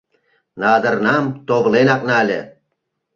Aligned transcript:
Надырнам 0.61 1.25
товленак 1.47 2.01
нале. 2.09 2.39